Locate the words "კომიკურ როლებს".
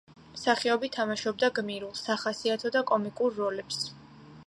2.93-3.89